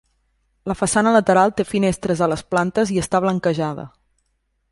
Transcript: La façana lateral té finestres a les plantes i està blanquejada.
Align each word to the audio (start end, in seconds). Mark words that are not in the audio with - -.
La 0.69 0.75
façana 0.79 1.11
lateral 1.15 1.53
té 1.59 1.65
finestres 1.73 2.25
a 2.25 2.29
les 2.33 2.43
plantes 2.55 2.95
i 2.97 2.99
està 3.05 3.23
blanquejada. 3.27 3.89